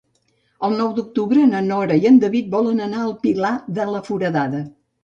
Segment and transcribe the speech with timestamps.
[0.67, 4.67] El nou d'octubre na Nora i en David volen anar al Pilar de la Foradada.